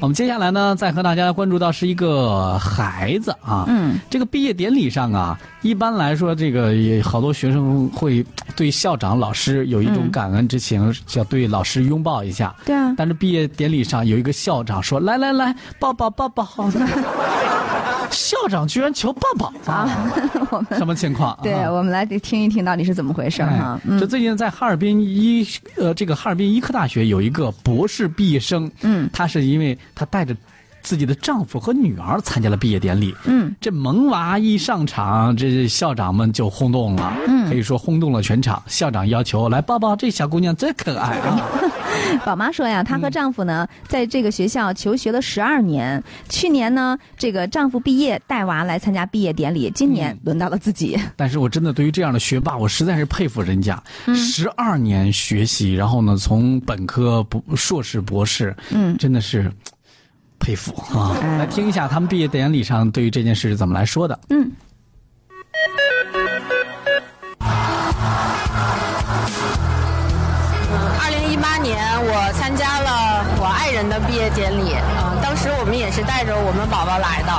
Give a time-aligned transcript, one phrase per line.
[0.00, 8.24] 我们接下来呢，再和大家关注到是一个孩子啊，嗯，这个毕业典礼上啊，一般来说，这个也好多学生会
[8.56, 12.54] 对校长、老师有一种感恩之情，要对老师拥抱一下。
[12.64, 16.48] 对啊，但是毕业典礼上有一个校长说：“来来来，抱抱抱抱。
[18.10, 19.88] ”校长居然求抱抱啊！
[20.50, 21.38] 我们什么情况？
[21.42, 21.70] 对，啊。
[21.70, 23.80] 我们来听一听到底是怎么回事儿哈。
[23.88, 30.36] 哎这最近在哈尔滨医呃这个哈尔滨医科大学有一个博士毕业生，嗯，他是因为他带着
[30.82, 38.62] 自己的丈夫和女儿参加了毕业典礼，嗯，这萌娃一上场，这校长们就轰动了，嗯，可以说轰动了全场。
[38.66, 41.50] 校长要求来抱抱这小姑娘，真可爱啊！
[42.24, 46.02] 宝妈说呀，她和丈夫呢，在这个学校求学了十二年。
[46.28, 50.98] 去年呢，这个丈夫毕业带娃来参加毕业典礼，今年轮到了自己。
[51.16, 53.82] 但是我真的对于这样的学霸，我实在是佩服人家，
[54.14, 59.50] 十二年学习，然后呢，从本科、博硕士、博士，嗯真的是
[60.38, 61.16] 佩服啊！
[61.20, 64.18] 哎来听一下他们毕业典礼上对于这件事是怎么来说的。
[64.30, 64.50] 嗯，
[71.02, 74.76] 二零一八年，我参加了我爱人的毕业典礼。
[74.98, 77.32] 嗯、当时我们也是带着我们宝宝来的，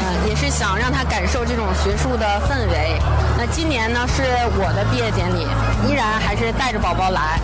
[0.00, 2.98] 嗯、也是想让他感受这种学术的氛围。
[3.36, 4.22] 那今年呢，是
[4.58, 5.46] 我的毕业典礼，
[5.88, 7.40] 依然还是带着宝宝来。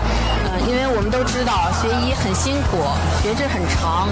[0.46, 2.86] 嗯、因为我们都知道学医很辛苦，
[3.22, 4.08] 学制很长。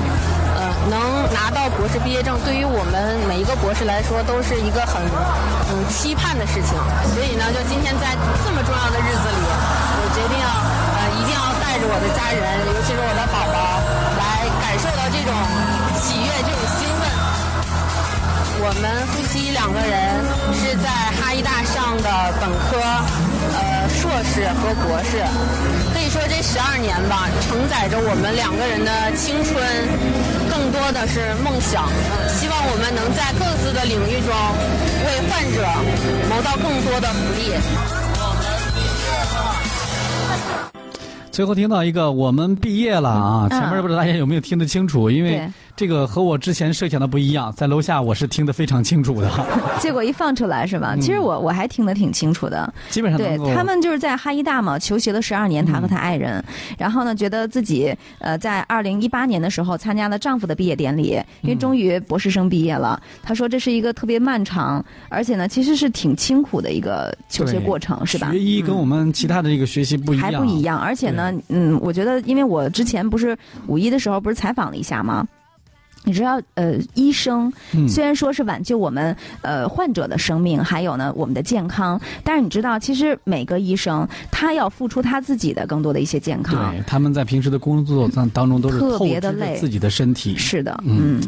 [0.57, 0.99] 嗯，能
[1.35, 5.03] 拿到博士毕业证，对于我们每一个博士来说，都是一个很
[5.71, 6.79] 嗯期盼的事情。
[7.11, 8.15] 所以呢，就今天在
[8.47, 9.43] 这么重要的日子里，
[9.99, 10.47] 我决定要呃一定要
[11.75, 13.83] 带着我的家人，尤其是我的宝宝，
[14.15, 15.35] 来感受到这种
[15.99, 17.11] 喜悦、这种兴奋。
[18.63, 20.23] 我们夫妻两个人
[20.55, 20.87] 是在
[21.19, 22.07] 哈医大上的
[22.39, 22.79] 本科、
[23.59, 25.19] 呃硕士和博士，
[25.91, 29.59] 可以说这十二年吧，承载着我们两个人的青春，
[30.47, 31.91] 更多的是梦想。
[32.31, 35.67] 希望我们能在各自的领域中为患者
[36.31, 37.51] 谋到更多的福利。
[41.35, 43.49] 最后听到一个，我们毕业了啊！
[43.51, 45.11] 前面不知道大家有没有听得清楚？
[45.11, 49.29] 因为这个和我之前设想的不一样，在楼下我是听得非常清楚的，
[49.83, 50.95] 结果一放出来是吧？
[51.01, 52.73] 其实我我还听得挺清楚的。
[52.89, 56.41] 基本上对他们就是在哈医大嘛，求学了十二年，他和他爱人，
[56.79, 63.03] 然后呢，觉得自己呃在二零一八年的时候参加了丈夫的毕业典礼，因为终于博士生毕业了。
[63.25, 68.31] 他说这是一个特别漫长，而且呢，其实是挺清苦的一个求学过程，是吧？
[68.31, 73.37] 学医跟我们其他的这个学习不一样，还不一样，而且呢，嗯，我觉得，因为我之前不是
[73.67, 75.27] 五一的时候不是采访了一下吗？
[76.03, 86.73] 你知道，呃，医生嗯虽然说是挽救我们呃患者的生命，还有呢我们的健康，但是你知道，其实每个医生他要付出他自己的更多的一些健康。
[86.73, 90.37] 对，他们在平时的工作当当中都是特别的累自己的身体。
[90.37, 91.21] 是的，嗯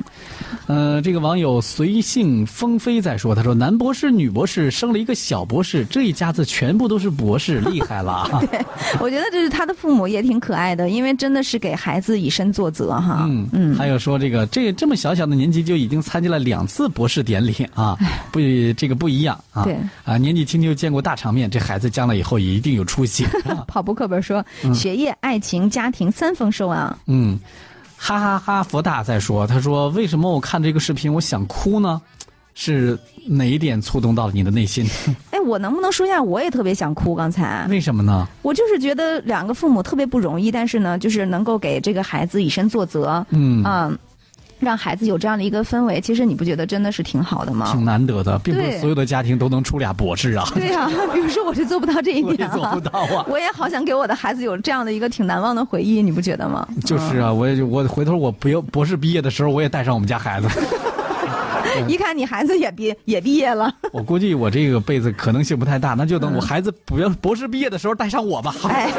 [0.67, 8.43] 嗯，呃，这个网友随性风飞在说，他说男博士、女博士生了一个小博士，这一家子全部都是博士，厉害了 啊！
[9.01, 13.25] 我觉得这是他的父母也挺可爱的，因为真的是给孩子以身作则哈。
[13.29, 17.95] 嗯嗯，还有说这个这这么小小的年纪就已经参加了两次博士典礼啊，
[18.33, 18.41] 不
[18.75, 19.65] 这个不一样啊。
[19.65, 23.23] 对啊，年纪轻就见过大场面，这孩子将来以后也一定有出息。
[23.45, 24.43] 啊 跑步课本说，
[24.75, 26.99] 学业、爱情、家庭三丰收啊。
[27.05, 27.39] 嗯，
[27.99, 28.63] 哈哈哈！
[28.63, 32.01] 佛大在说，他说为什么我看这个视频我想哭呢？
[32.55, 34.87] 是哪一点触动到了你的内心？
[35.33, 36.23] 哎，我能不能说一下？
[36.23, 37.67] 我也特别想哭，刚才。
[37.69, 38.27] 为什么呢？
[38.41, 43.99] 我就是觉得两个父母特别不容易，但是呢，就是能够给这个孩子以身作则，嗯嗯，
[44.59, 47.85] 让孩子有这样的一个氛围，其实你不觉得真的是挺好的吗挺？
[47.85, 50.47] 难得的，并不是所有的家庭都能出俩博士啊。
[50.55, 56.67] 对呀、 比如说我是做不到这一点、啊，做不到啊 我也好想给我的孩子有这样的一个挺难忘的回忆，你不觉得吗？
[56.85, 60.49] 就是啊，我也我回头我不要博士毕业的时候，我也带上我们家孩子。
[61.89, 68.55] 一看你孩子也毕也毕业了，我估计我这个辈子可能性不太大，那就等我孩子不要博士毕业的时候带上我吧。
[68.65, 68.91] 哎，